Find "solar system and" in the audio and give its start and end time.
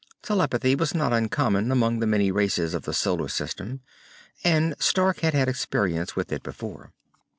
2.91-4.73